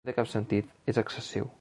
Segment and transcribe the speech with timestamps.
[0.03, 1.49] No té cap sentit, és excessiu.